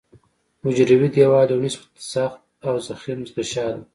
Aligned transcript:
حجروي 0.63 1.07
دیوال 1.15 1.47
یو 1.51 1.61
نسبت 1.65 1.91
سخت 2.11 2.41
او 2.67 2.73
ضخیم 2.87 3.19
غشا 3.35 3.67
ده. 3.73 3.81